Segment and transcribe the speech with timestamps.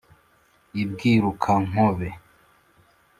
[0.81, 2.09] i bwiruka–nkobe